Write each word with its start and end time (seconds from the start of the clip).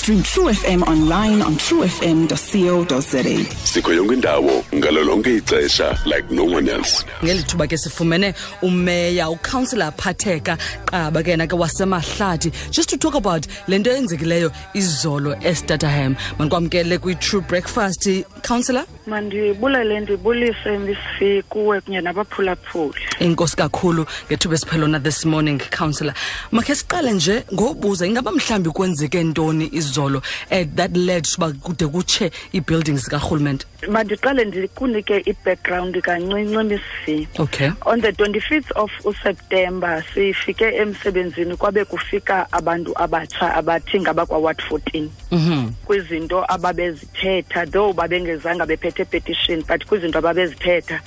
Stream 0.00 0.22
True 0.22 0.48
FM 0.48 0.82
online 0.88 1.42
on 1.42 1.54
truefm.co.za. 1.56 3.44
sikho 3.64 3.92
yonke 3.92 4.14
indawo 4.14 4.64
ngalo 4.74 5.04
lonke 5.04 5.36
ixesha 5.36 5.98
like 6.06 6.30
no 6.30 6.44
one 6.44 6.68
else. 6.68 7.04
Ngeli 7.22 7.42
thuba 7.42 7.66
ke 7.66 7.76
sifumene 7.78 8.34
umeya 8.62 9.30
ucouncillor 9.30 9.92
phatheka 9.92 10.56
qaba 10.86 11.22
ke 11.22 11.30
yena 11.36 11.46
ke 11.46 11.52
wasemahlathi. 11.58 12.50
Just 12.70 12.88
to 12.88 12.96
talk 12.96 13.14
about 13.14 13.46
le 13.68 13.78
nto 13.78 13.90
eyenzekileyo 13.90 14.50
izolo 14.74 15.36
estataham 15.42 16.16
manikwamkele 16.38 16.98
kwi-true 16.98 17.42
breakfast 17.42 18.08
councillor 18.42 18.86
mandibulele 19.06 20.00
ndibulise 20.00 20.78
misifi 20.78 21.42
kuwe 21.48 21.80
kunye 21.80 22.00
nabaphulaphuli. 22.00 23.00
Inkosi 23.20 23.56
kakhulu 23.56 24.06
ngethuba 24.26 24.54
esiphelona 24.54 25.00
this 25.00 25.24
morning 25.24 25.60
councillor 25.78 26.14
makhe 26.52 26.74
siqale 26.74 27.12
nje 27.12 27.44
ngobuza 27.54 28.06
ingaba 28.06 28.32
mhlawumbi 28.32 28.70
kwenzeke 28.70 29.22
ntoni 29.22 29.68
izolo 29.72 30.22
eh, 30.50 30.66
that 30.74 30.96
led 30.96 31.26
uba 31.38 31.52
kude 31.52 31.86
kutshe 31.86 32.30
ii-buildings 32.54 33.04
zikarhulumente 33.04 33.66
mandiqale 33.88 34.44
ndikunike 34.44 35.22
i-background 35.26 36.00
kancinci 36.00 36.56
misifi 36.64 37.28
okay. 37.38 37.70
On 37.86 38.00
the 38.00 38.12
25th 38.12 38.72
of 38.76 38.90
useptemba 39.04 40.02
sifike 40.14 40.64
emsebenzini 40.64 41.56
kwabe 41.56 41.84
kufika 41.84 42.52
abantu 42.52 42.92
abatsha 43.02 43.54
abathi 43.54 44.00
ngabakwaward 44.00 44.62
14 44.70 45.08
mhm. 45.30 45.70
Kwizinto 45.84 46.44
ababezithetha 46.52 47.66
though 47.66 47.92
babengezanga 47.94 48.66
bephethe 48.66 48.99
petition 49.04 49.62
but 49.68 49.86
kwizinto 49.86 50.18
ababezithetha 50.18 51.00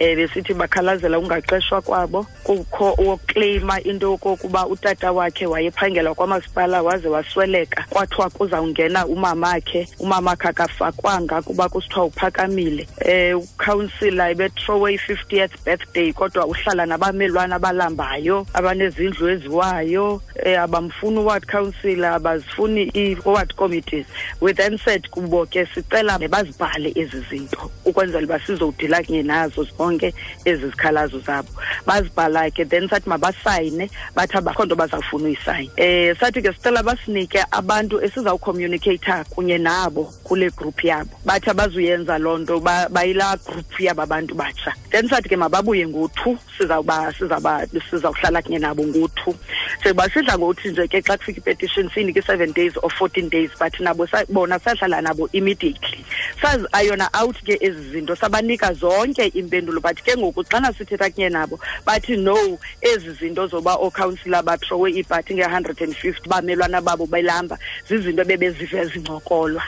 um 0.00 0.16
besithi 0.16 0.54
bakhalazela 0.54 1.18
ungaqeshwa 1.18 1.82
kwabo. 1.82 2.26
Kukho 2.44 2.94
wokleyima 2.98 3.80
into 3.84 4.10
yokokuba 4.10 4.66
utata 4.66 5.12
wakhe 5.12 5.46
wayephangela 5.46 6.14
kwamasipala 6.14 6.82
waze 6.82 7.08
wasweleka. 7.08 7.84
Kwathiwa 7.90 8.30
kuzawungena 8.30 9.06
umamakhe 9.06 9.88
umamakhe 9.98 10.48
akafakwanga 10.48 11.42
kuba 11.42 11.68
kusithiwa 11.68 12.04
uphakamile. 12.04 12.88
Um 13.04 13.42
ucouncillor 13.42 14.30
ebetrowe 14.30 14.94
i-fiftieth 14.94 15.64
birthday 15.64 16.12
kodwa 16.12 16.46
uhlala 16.46 16.86
nabamelwane 16.86 17.54
abalambayo 17.54 18.46
abanezindlu 18.54 19.28
eziwayo. 19.28 20.22
Um 20.46 20.58
abamfuni 20.58 21.18
uward 21.18 21.46
councillor 21.46 22.12
abazifuni 22.12 22.90
i-ward 22.94 23.54
committees. 23.56 24.06
We 24.40 24.52
then 24.52 24.78
said 24.78 25.10
kubo 25.10 25.46
ke 25.46 25.66
sicela 25.66 26.18
bazibhale 26.18 26.92
ezi 26.94 27.20
zinto 27.30 27.70
ukwenzela 27.84 28.24
uba 28.24 28.40
sizowudila 28.40 29.02
kunye 29.02 29.22
nazo 29.22 29.64
zonke 29.88 30.14
ezi 30.44 30.66
zikhalazo 30.66 31.18
zabo. 31.20 31.48
Bazibhala 31.86 32.50
ke 32.50 32.64
then 32.68 32.88
sathi 32.88 33.08
mabasayine 33.08 33.90
bathi 34.14 34.36
abakho 34.38 34.64
nto 34.64 34.76
bazawufuna 34.76 35.24
uyisayina. 35.24 35.72
Um 35.78 36.14
sathi 36.20 36.42
ke 36.42 36.52
sicela 36.52 36.82
basinike 36.82 37.42
abantu 37.50 38.00
esizawucommunicata 38.04 39.24
kunye 39.34 39.58
nabo 39.58 40.04
kule 40.24 40.50
group 40.50 40.84
yabo. 40.84 41.10
Bathi 41.24 41.50
abazuyenza 41.50 42.18
loo 42.18 42.38
nto 42.38 42.60
ba- 42.60 42.88
bayilaa 42.88 43.36
group 43.36 43.80
yaba 43.80 44.06
bantu 44.06 44.34
batsha. 44.34 44.72
Then 44.90 45.08
sathi 45.08 45.28
ke 45.28 45.36
mababuye 45.36 45.86
ngo-two 45.88 46.38
sizawuba 46.58 47.12
sizawuba 47.18 47.66
sizawuhlala 47.90 48.42
kunye 48.42 48.58
nabo 48.58 48.82
ngo-two 48.82 49.34
sekuba 49.82 50.08
sidla 50.10 50.38
ngokuthi 50.38 50.68
nje 50.68 50.88
ke 50.88 51.02
xa 51.02 51.16
kufika 51.18 51.38
ipetition 51.40 51.90
siyinike 51.90 52.18
i-seven 52.18 52.52
days 52.52 52.76
or 52.82 52.90
fourteen 52.90 53.28
days 53.28 53.50
but 53.58 53.72
nabo 53.80 54.06
sa- 54.08 54.24
bona 54.28 54.58
sahlala 54.58 55.02
nabo 55.02 55.28
immediately. 55.32 56.04
Sazi 56.42 56.66
ayona 56.72 57.08
out 57.14 57.36
ke 57.44 57.58
ezi 57.60 57.90
zinto 57.92 58.16
sabanika 58.16 58.72
zonke 58.74 59.30
impendulo 59.34 59.80
but 59.82 59.96
ke 60.04 60.16
ngoku 60.16 60.44
xana 60.44 60.72
sithetha 60.72 61.10
kunye 61.10 61.30
nabo 61.30 61.58
bathi 61.86 62.16
no 62.16 62.36
ezi 62.82 63.12
zinto 63.20 63.46
zoba 63.48 63.76
oocouncillor 63.76 64.42
batrowe 64.42 64.90
ibhathi 64.90 65.34
nge-hundred 65.34 65.80
and 65.82 65.94
fifty 65.96 66.28
bamelwana 66.28 66.80
babo 66.82 67.06
belamba 67.06 67.58
zizinto 67.88 68.24
bebezive 68.24 68.84
zincokolwa 68.92 69.62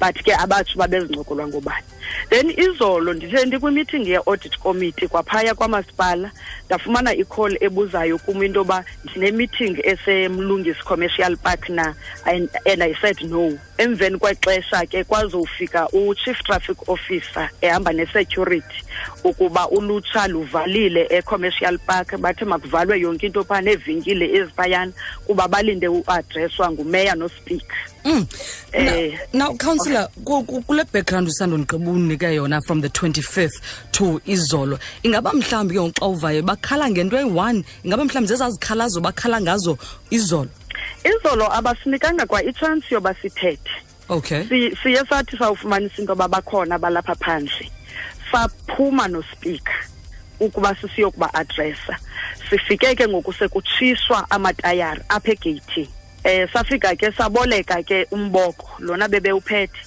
but 0.00 0.14
ke 0.22 0.32
abatsho 0.34 0.78
babezincokolwa 0.78 1.48
ngobani. 1.48 1.86
Then 2.30 2.50
izolo 2.50 3.14
ndithe 3.14 3.44
ndikwimithingi 3.44 4.10
ye-audit 4.10 4.58
committee 4.58 5.08
kwaphaya 5.08 5.54
kwamasipala 5.54 6.30
ndafumana 6.66 7.14
icall 7.14 7.56
ebuzayo 7.60 8.18
kum 8.18 8.42
into 8.42 8.66
yoba 8.66 8.84
ndinemithingi 9.04 9.80
esemlungisi 9.84 10.82
commercial 10.84 11.36
park 11.36 11.68
na 11.68 11.94
and, 12.24 12.48
and 12.64 12.82
i 12.82 12.94
said 13.00 13.20
no. 13.22 13.58
Emveni 13.78 14.18
kwexesha 14.18 14.86
ke 14.86 15.04
kwazofika 15.04 15.88
uchief 15.88 16.42
traffic 16.42 16.88
officer 16.88 17.50
ehamba 17.60 17.92
nesecurity 17.92 18.84
ukuba 19.24 19.68
ulutsha 19.68 20.26
luvalile 20.28 21.06
e-commercial 21.10 21.78
park 21.78 22.16
bathe 22.18 22.44
makuvalwe 22.44 23.00
yonke 23.00 23.26
into 23.26 23.44
phaa 23.44 23.60
neevenkile 23.60 24.34
eziphayana 24.34 24.92
kuba 25.26 25.48
balinde 25.48 25.88
uadreswa 25.88 26.70
ngumeya 26.70 27.14
nospika 27.14 27.76
Mm. 28.06 28.26
Eh, 28.72 29.18
now 29.32 29.52
councillor 29.56 30.06
ku- 30.24 30.44
ku- 30.44 30.62
kule 30.62 30.84
background 30.92 31.26
usandondigqiba 31.28 31.90
unike 31.90 32.34
yona 32.34 32.60
from 32.64 32.80
the 32.80 32.88
25th 32.88 33.60
to 33.90 34.20
izolo. 34.26 34.78
Ingaba 35.02 35.32
mhlawumbi 35.32 35.74
ke 35.74 35.80
ngoku 35.80 36.00
xa 36.00 36.06
uvayo 36.06 36.42
bakhala 36.42 36.88
ngento 36.88 37.16
eyi-one? 37.18 37.64
Ingaba 37.84 38.04
mhlawumbi 38.04 38.28
zezazikhalazo 38.28 39.00
bakhala 39.02 39.40
ngazo 39.40 39.76
izolo? 40.10 40.48
Izolo 41.04 41.50
abasinikanga 41.52 42.26
kwa 42.26 42.44
itshansi 42.44 42.94
yoba 42.94 43.14
sithethe. 43.14 43.70
Okay. 44.08 44.44
Si- 44.46 44.76
sathi 45.08 45.36
sawufumanisa 45.36 45.98
into 45.98 46.12
yoba 46.12 46.28
bakhona 46.28 46.78
balapha 46.78 47.14
phandle. 47.18 47.70
Saphuma 48.30 49.08
nospika 49.08 49.72
ukuba 50.40 50.76
sisiyokuba 50.80 51.34
adressa 51.34 51.96
sifike 52.50 52.94
ke 52.94 53.08
ngoku 53.08 53.32
sekutshiswa 53.32 54.30
amatayari 54.30 55.00
apha 55.08 55.32
egeyithini 55.32 55.88
um 56.26 56.48
safika 56.52 56.96
ke 56.96 57.12
saboleka 57.12 57.82
ke 57.86 58.06
umboko 58.10 58.68
lona 58.80 59.08
bebewuphethe. 59.08 59.78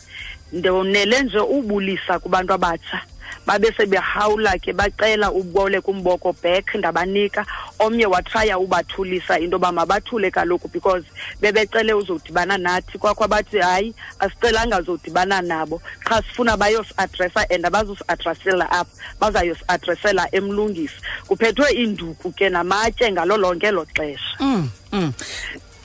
Ndonele 0.53 1.23
nje 1.23 1.39
ubulisa 1.39 2.19
kubantu 2.19 2.53
abatsha. 2.53 3.01
Babe 3.45 3.71
sebehawula 3.77 4.57
ke 4.59 4.73
bacela 4.73 5.31
uboleka 5.31 5.87
umboko 5.91 6.33
back 6.43 6.75
ndabanika. 6.75 7.45
Omnye 7.79 8.05
watraya 8.05 8.59
ubathulisa 8.59 9.39
into 9.39 9.55
yoba 9.55 9.71
mabathule 9.71 10.31
kaloku 10.31 10.67
because 10.71 11.03
bebecele 11.41 11.93
uzodibana 11.93 12.57
nathi. 12.57 12.97
Kwakho 12.97 13.23
abathi 13.23 13.57
hayi 13.57 13.93
asicelanga 14.19 14.79
uzodibana 14.79 15.41
nabo. 15.41 15.81
Qha 16.03 16.21
sifuna 16.21 16.57
bayosiadresa 16.57 17.45
and 17.49 17.65
abazosiadresela 17.65 18.71
apha. 18.71 18.91
Bazayosiadresela 19.19 20.27
emlungisi. 20.31 20.95
Kuphethwe 21.27 21.71
iinduku 21.73 22.31
ke 22.31 22.49
namatye 22.49 23.11
ngalo 23.11 23.37
lonke 23.37 23.67
elo 23.67 23.85
xesha. 23.85 24.37
Mm, 24.39 24.69
mm. 24.91 25.13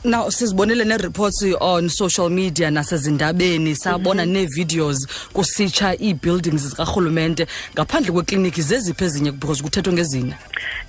Now 0.05 0.29
sizibonele 0.31 0.85
nee-reports 0.85 1.43
on 1.61 1.89
social 1.89 2.29
media 2.31 2.71
nasezindabeni. 2.71 3.75
Sabona 3.77 4.25
nee-videos 4.27 5.07
kusitsha 5.33 5.97
ii-buildings 6.01 6.69
zikarhulumente 6.69 7.47
ngaphandle 7.75 8.13
kwekliniki 8.13 8.63
zeziphi 8.63 9.05
ezinye 9.05 9.33
because 9.33 9.63
kuthethwe 9.63 9.93
ngezinye. 9.93 10.35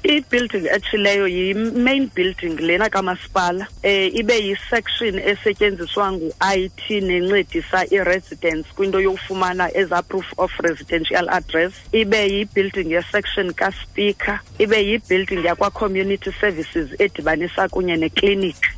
I-building 0.04 0.68
etshileyo 0.76 1.28
yi-main 1.28 2.10
building 2.16 2.56
lena 2.60 2.90
kamasipala. 2.90 3.68
Um 3.84 3.90
ibe 4.14 4.40
yi-section 4.40 5.20
esetyenziswa 5.20 6.12
ngu-i 6.12 6.70
t 6.70 7.02
nencedisa 7.02 7.86
i-residence 7.92 8.68
kwinto 8.76 9.02
yokufumana 9.02 9.78
eza 9.78 10.02
proof 10.02 10.26
of 10.38 10.52
residential 10.60 11.30
address. 11.30 11.74
Ibe 11.92 12.28
yi-building 12.28 12.92
ye-section 12.92 13.54
kaspika 13.54 14.40
ibe 14.60 14.84
yi-building 14.86 15.46
yakwa-community 15.46 16.32
services 16.42 16.90
edibanisa 17.00 17.70
kunye 17.70 17.96
nekliniki 17.98 18.70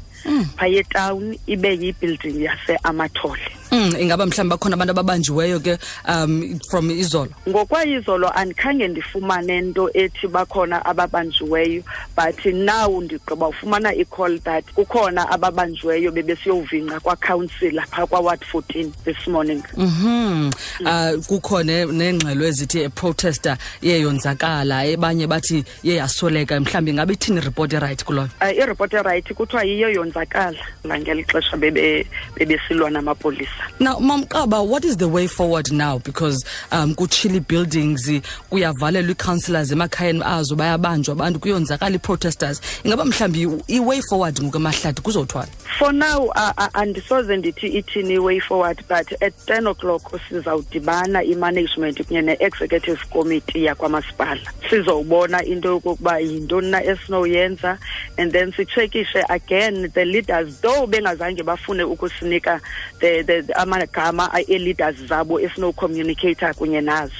phaya 0.57 0.79
etawuni 0.79 1.39
ibe 1.47 1.69
yi-building 1.81 2.37
yase-amathole 2.47 3.45
mm, 3.71 3.93
ingaba 3.99 4.25
mhlawumbi 4.25 4.49
bakhona 4.55 4.73
abantu 4.75 4.91
ababanjiweyo 4.91 5.59
ke 5.59 5.77
um 6.07 6.59
from 6.69 6.89
izolo? 6.91 7.31
Ngokwayizolo 7.49 8.29
andikhange 8.35 8.87
ndifumane 8.87 9.61
nto 9.61 9.89
ethi 9.93 10.27
bakhona 10.27 10.85
ababanjiweyo 10.85 11.83
but 12.15 12.45
now 12.45 13.01
ndigqiba 13.01 13.47
ufumana 13.47 13.93
i-call 13.95 14.39
that 14.39 14.65
kukhona 14.73 15.29
ababanjiweyo 15.29 16.11
bebesiyovinqa 16.11 16.99
kwacouncillor 16.99 17.85
phaa 17.87 18.05
kwaward 18.05 18.41
14 18.53 18.91
this 19.05 19.27
morning. 19.27 19.63
Mhm. 19.77 20.51
Uh 20.81 21.25
kukho 21.27 21.63
ne- 21.63 21.85
neengxelo 21.85 22.45
ezithi 22.45 22.79
eprotester 22.81 23.57
yeyonzakala 23.81 24.85
ebanye 24.85 25.27
bathi 25.27 25.63
yeyasweleka 25.83 26.59
mhlawumbi 26.59 26.91
ingaba 26.91 27.13
ithini 27.13 27.41
report 27.41 27.73
erayithi 27.73 28.05
kuloyo? 28.05 28.29
Uh, 28.41 28.57
iripoti 28.57 28.95
erayithi 28.95 29.33
kuthiwa 29.33 29.63
yiyo 29.63 29.89
yonzakala 29.89 30.57
ngeli 30.99 31.23
xesha 31.23 31.57
bebe- 31.57 32.05
bebesilwa 32.35 32.89
namapolisa 32.89 33.56
now 33.79 33.99
mamqaba 33.99 34.65
what 34.67 34.85
is 34.85 34.97
the 34.97 35.07
way 35.07 35.27
forward 35.27 35.71
now? 35.71 35.99
Because 35.99 36.43
um 36.71 36.95
kuchili 36.95 37.39
buildings 37.39 38.09
kuyavalelwa 38.49 39.09
ii-councillors 39.11 39.71
emakhayeni 39.71 40.23
azo 40.25 40.55
bayabanjwa 40.55 41.13
abantu 41.13 41.39
kuyonzakala 41.39 41.95
ii-protesters. 41.95 42.61
Ingaba 42.83 43.05
mhlawumbi 43.05 43.63
i-way 43.67 44.01
forward 44.01 44.41
ngokwemahlathi 44.41 45.01
kuzothwala 45.01 45.47
for 45.77 45.93
now 45.93 46.25
uh, 46.35 46.53
uh, 46.57 46.67
andisoze 46.73 47.37
ndithi 47.37 47.67
ithini 47.67 48.13
i-way 48.13 48.39
forward 48.39 48.77
but 48.87 49.21
at 49.21 49.33
10 49.45 49.69
o'clock 49.69 50.19
sizawudibana 50.29 51.23
i-management 51.23 52.03
kunye 52.03 52.21
ne-executive 52.21 52.99
committee 53.09 53.63
yakwamasipala. 53.63 54.41
Sizowubona 54.69 55.45
into 55.45 55.67
yokokuba 55.69 56.19
yintoni 56.19 56.71
na 56.71 56.83
esinoyenza 56.83 57.77
and 58.17 58.31
then 58.31 58.51
sitshekishe 58.51 59.23
again 59.29 59.91
the 59.93 60.05
leaders 60.05 60.61
though 60.61 60.87
bengazange 60.87 61.43
bafune 61.43 61.83
ukusinika 61.83 62.61
the, 62.99 63.23
the, 63.23 63.46
ama-leaders 63.55 64.95
zabo 65.07 65.39
esinocommunicata 65.39 66.53
kunye 66.53 66.81
nazo. 66.81 67.13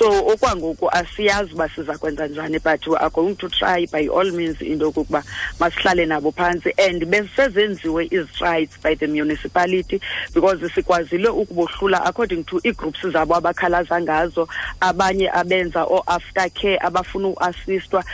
So 0.00 0.26
okwangoku 0.26 0.90
asiyazi 0.90 1.52
uba 1.54 1.68
siza 1.68 1.98
kwenza 1.98 2.26
njani 2.26 2.58
but 2.58 2.86
we 2.86 2.96
are 2.96 3.10
going 3.10 3.34
to 3.34 3.48
try 3.48 3.86
by 3.92 4.08
all 4.08 4.32
means 4.32 4.60
into 4.62 4.84
yokokuba 4.84 5.22
masihlale 5.58 6.06
nabo 6.06 6.32
phantsi 6.32 6.72
and 6.88 7.04
besezenziwe 7.06 8.04
izitrides 8.10 8.78
by 8.82 8.94
the 8.94 9.06
municipality 9.06 10.00
because 10.34 10.68
sikwazile 10.74 11.28
ukubohlula 11.28 12.04
according 12.04 12.44
to 12.44 12.60
ii-groups 12.64 13.06
zabo 13.06 13.34
abakhalaza 13.34 14.00
ngazo 14.00 14.48
abanye 14.80 15.30
abenza 15.32 15.84
oo-after 15.84 16.50
care 16.50 16.78
abafuna 16.80 17.28
uasistwa 17.28 18.04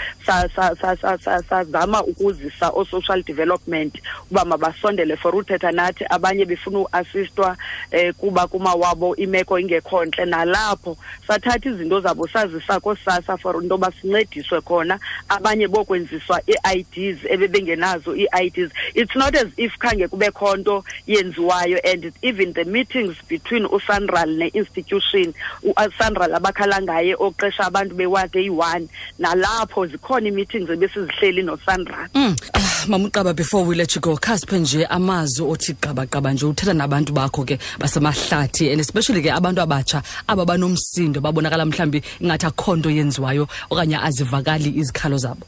sazama 1.48 2.04
ukuzisa 2.04 2.68
oo-social 2.70 3.22
development 3.22 3.94
uba 4.30 4.44
mabasondele 4.44 5.16
for 5.16 5.36
uthetha 5.36 5.72
nathi 5.72 6.04
abanye 6.10 6.44
befuna 6.44 6.78
uasistwa 6.78 7.56
um 7.92 8.12
kuba 8.12 8.46
kumawabo 8.46 9.16
imeko 9.16 9.58
ingekho 9.58 10.04
ntle 10.04 10.24
nalapho. 10.24 10.96
Sathatha 11.26 11.75
izinto 11.76 12.00
zabo 12.00 12.26
sazisa 12.28 12.80
koosasa 12.80 13.38
for 13.38 13.62
into 13.62 13.74
yoba 13.74 13.92
sincediswe 13.92 14.60
khona. 14.60 14.98
Abanye 15.28 15.68
bokwenziswa 15.68 16.40
ii-ids 16.48 17.18
ebebengenazo 17.30 18.16
ii-ids 18.16 18.72
it's 18.94 19.16
not 19.16 19.34
as 19.36 19.48
if 19.56 19.78
khange 19.78 20.08
kubekho 20.08 20.56
nto 20.56 20.84
yenziwayo 21.06 21.78
and 21.84 22.12
even 22.22 22.52
the 22.54 22.64
meetings 22.64 23.14
between 23.28 23.66
usanral 23.66 24.28
ne-institution 24.36 25.34
usanral 25.62 26.34
abakhala 26.34 26.82
ngaye 26.82 27.14
oqesha 27.14 27.66
abantu 27.66 27.94
bewadi 27.94 28.38
eyi-one 28.38 28.88
nalapho 29.18 29.86
zikhona 29.86 30.28
ii-meetings 30.28 30.70
ebesizihleli 30.70 31.42
nosanral 31.42 32.08
mm. 32.14 32.36
uh, 32.54 32.88
mamuqaba 32.88 33.34
before 33.34 33.64
we 33.66 33.74
let 33.74 33.94
you 33.94 34.00
go 34.00 34.16
khasiphe 34.16 34.58
nje 34.58 34.86
amazwi 34.86 35.46
othi 35.46 35.74
qabaqaba 35.74 36.32
nje 36.32 36.46
uthetha 36.46 36.74
nabantu 36.74 37.12
bakho 37.12 37.44
ke 37.44 37.58
basemahlathi 37.78 38.70
and 38.70 38.80
especially 38.80 39.22
ke 39.22 39.32
abantu 39.32 39.60
abatsha 39.60 40.02
aba 40.26 40.44
banomsindo 40.44 41.20
babonakala 41.20 41.65
mhlawumbi 41.66 42.02
ingathi 42.20 42.46
akho 42.46 42.76
nto 42.76 42.90
yenziwayo 42.90 43.48
okanye 43.70 43.96
azivakali 43.96 44.70
izikhalo 44.80 45.18
zabo? 45.18 45.46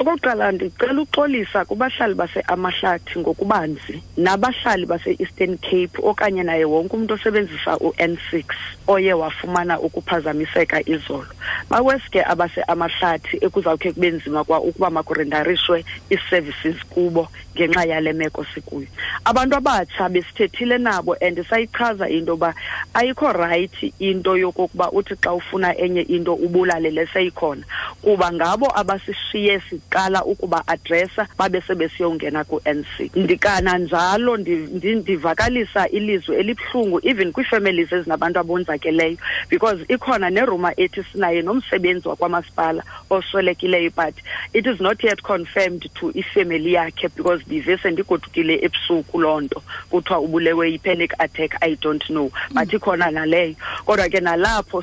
Okokuqala 0.00 0.52
ndicela 0.52 1.02
uxolisa 1.02 1.64
kubahlali 1.64 2.14
base-amahlathi 2.14 3.18
ngokubanzi 3.18 4.02
nabahlali 4.16 4.86
base-eastern 4.86 5.58
cape 5.58 6.00
okanye 6.02 6.42
naye 6.42 6.64
wonke 6.64 6.96
umntu 6.96 7.14
osebenzisa 7.14 7.76
u-n 7.76 8.16
six 8.30 8.46
oye 8.88 9.12
wafumana 9.12 9.80
ukuphazamiseka 9.80 10.80
izolo. 10.88 11.28
Baweske 11.70 12.24
abaseamahlathi 12.24 13.38
ekuzawukhe 13.44 13.92
kube 13.92 14.10
nzima 14.10 14.44
kwa 14.44 14.60
ukuba 14.60 14.90
makurendarishwe 14.90 15.84
ii-services 16.10 16.76
kubo 16.90 17.28
ngenxa 17.54 17.84
yale 17.84 18.12
meko 18.12 18.44
sikuyo. 18.54 18.86
Abantu 19.24 19.56
abatsha 19.56 20.08
besithethile 20.08 20.78
nabo 20.78 21.16
and 21.20 21.36
sayichaza 21.44 22.08
into 22.08 22.32
yoba 22.32 22.54
ayikho 22.94 23.32
rayithi 23.32 23.92
into 23.98 24.36
yokokuba 24.36 24.90
uthi 24.92 25.14
xa 25.16 25.32
ufuna 25.50 25.78
enye 25.78 26.00
into 26.00 26.34
ubulale 26.34 26.90
leseyikhona 26.90 27.62
kuba 28.02 28.32
ngabo 28.32 28.78
abasishiye 28.78 29.60
siqala 29.60 30.24
ukuba 30.24 30.62
adresa 30.66 31.26
babe 31.38 31.60
sebesiyongena 31.60 32.44
ku-nc 32.44 33.16
ndikana 33.16 33.78
njalo 33.78 34.36
ndivakalisa 34.36 35.88
ilizwi 35.88 36.36
elibuhlungu 36.36 37.00
even 37.02 37.32
kwii-families 37.32 37.92
ezinabantu 37.92 38.38
abonzakeleyo 38.38 39.16
because 39.48 39.84
ikhona 39.88 40.30
neruma 40.30 40.72
ethi 40.76 41.04
sinaye 41.12 41.42
nomsebenzi 41.42 42.08
wakwamasipala 42.08 42.82
oswelekileyo 43.10 43.90
but 43.96 44.14
it 44.52 44.66
is 44.66 44.80
not 44.80 45.04
yet 45.04 45.22
confirmed 45.22 45.90
to 45.94 46.12
ifemeli 46.14 46.72
yakhe 46.72 47.08
because 47.16 47.42
ndive 47.46 47.78
sendigodukile 47.78 48.58
ebusuku 48.62 49.20
loo 49.20 49.40
nto. 49.40 49.62
Kuthiwa 49.90 50.20
ubulewe 50.20 50.70
yi-panic 50.70 51.14
attack 51.18 51.56
i 51.60 51.76
don't 51.76 52.04
know. 52.06 52.30
But 52.54 52.72
ikhona 52.72 53.10
naleyo. 53.10 53.54
Kodwa 53.84 54.08
ke 54.08 54.20
nalapho 54.20 54.82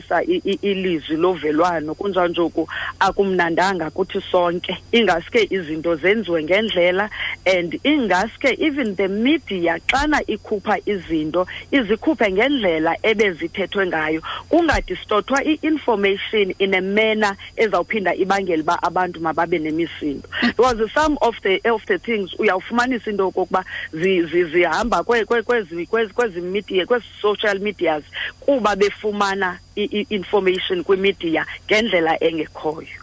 sivakalisa 0.00 0.22
ilizwi 0.62 1.16
lovelwano 1.16 1.94
kunjanjoku 1.94 2.68
akumnandanga 3.00 3.90
kuthi 3.90 4.20
sonke. 4.30 4.78
Ingaske 4.92 5.48
izinto 5.50 5.96
zenziwe 5.96 6.42
ngendlela 6.42 7.10
and 7.46 7.80
ingaske 7.84 8.56
even 8.58 8.96
the 8.96 9.08
media 9.08 9.78
xana 9.86 10.20
ikhupha 10.26 10.78
izinto 10.86 11.46
izikhuphe 11.70 12.32
ngendlela 12.32 12.96
ebezithethwe 13.02 13.86
ngayo 13.86 14.22
kungadistothwa 14.48 15.44
i-information 15.44 16.54
in 16.58 16.74
a 16.74 16.80
manner 16.80 17.36
ezawuphinda 17.56 18.14
ibangela 18.14 18.62
uba 18.62 18.82
abantu 18.82 19.20
mababe 19.20 19.58
nemisindo. 19.58 20.28
Because 20.42 20.90
some 20.92 21.18
of 21.22 21.34
the 21.42 21.60
of 21.70 21.84
the 21.86 21.98
things 21.98 22.34
uyawufumanisa 22.38 23.10
into 23.10 23.24
yokokuba 23.24 23.64
zihamba 23.92 25.04
kwezi 25.04 26.40
media 26.40 26.86
kwezi 26.86 27.04
social 27.20 27.58
medias 27.60 28.04
kuba 28.40 28.76
befumana 28.76 29.58
i-information 29.90 30.84
kwimidiya 30.84 31.46
ngendlela 31.66 32.22
engekhoyo. 32.22 32.98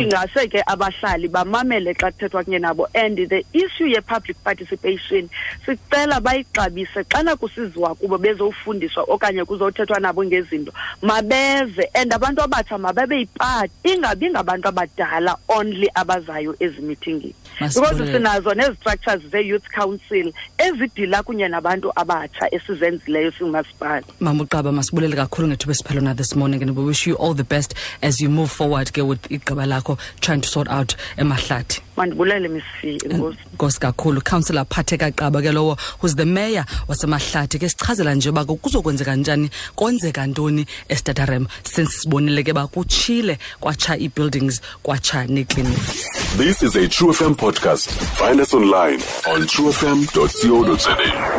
Ingase 0.00 0.48
ke 0.48 0.62
abahlali 0.66 1.28
bamamele 1.28 1.94
xa 1.94 2.10
kuthethwa 2.10 2.44
kunye 2.44 2.58
nabo 2.58 2.86
and 2.94 3.16
the 3.16 3.44
issue 3.52 3.86
ye-public 3.86 4.36
participation 4.44 5.28
sicela 5.64 6.20
bayixabise 6.20 7.04
xana 7.04 7.36
kusiziwa 7.36 7.94
kubo 7.94 8.18
bezofundiswa 8.18 9.04
okanye 9.08 9.44
kuzothethwa 9.44 10.00
nabo 10.00 10.24
ngezinto 10.24 10.72
mabeze 11.02 11.90
and 11.94 12.12
abantu 12.12 12.42
abatsha 12.42 12.78
mababe 12.78 13.18
yipati 13.18 13.72
ingabi 13.84 14.30
ngabantu 14.30 14.68
abadala 14.68 15.36
only 15.48 15.88
abazayo 15.94 16.56
ezimithingini 16.60 17.34
because 17.58 17.98
sinazo 17.98 18.54
nezi-structures 18.54 19.22
ze-youth 19.30 19.68
council 19.74 20.32
ezidila 20.58 21.22
kunye 21.22 21.48
nabantu 21.48 21.92
abatsha 21.96 22.54
esizenzileyo 22.54 23.32
singumasipala 23.32 24.02
mamuqaba 24.20 24.72
masibulele 24.72 25.16
kakhulu 25.16 25.48
ngethuba 25.48 25.72
esiphelo 25.72 26.00
na 26.00 26.14
this 26.16 26.34
morning 26.36 26.62
and 26.62 26.76
we 26.76 26.84
wish 26.84 27.06
you 27.06 27.14
all 27.16 27.34
the 27.34 27.44
best 27.44 27.74
as 28.02 28.20
you 28.20 28.28
move 28.28 28.50
forward 28.50 28.92
ke 28.92 29.02
with 29.02 29.22
igqaba 29.30 29.98
trying 30.20 30.40
to 30.40 30.48
sort 30.48 30.68
out 30.68 30.96
emahlathi 31.16 31.80
mandibulele 31.96 32.48
misi 32.48 32.98
enkosi 33.04 33.38
mm, 33.38 33.54
nkosi 33.54 33.80
kakhulu 33.80 34.20
councillor 34.20 34.64
phatheka 34.64 35.10
qaba 35.12 35.42
ke 35.42 35.52
lowo 35.52 35.76
who's 36.00 36.14
the 36.16 36.24
mayor 36.24 36.64
wasemahlathi 36.88 37.58
ke 37.58 37.68
sichazela 37.68 38.14
nje 38.14 38.28
uba 38.28 38.44
kuzokwenzeka 38.44 39.16
njani 39.16 39.50
konzeka 39.74 40.26
ntoni 40.26 40.66
estatarem 40.88 41.46
since 41.62 41.92
sibonile 42.00 42.42
ke 42.42 42.50
uba 42.52 42.66
kutshile 42.66 43.38
kwatsha 43.60 43.98
ii-buildings 43.98 44.60
kwatsha 44.82 45.26
neekliniki 45.26 46.06
This 46.36 46.62
is 46.62 46.76
a 46.76 46.86
True 46.86 47.12
FM 47.14 47.34
podcast. 47.34 47.88
Find 48.18 48.40
us 48.40 48.52
online 48.52 49.00
on 49.26 49.46
truefm.co.za. 49.46 51.35